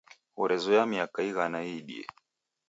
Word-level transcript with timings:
Ghorezoya 0.35 0.83
miaka 0.91 1.19
ighana 1.29 1.59
iidie. 1.67 2.05